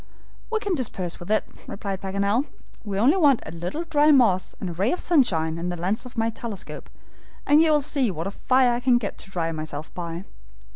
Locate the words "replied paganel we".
1.67-2.97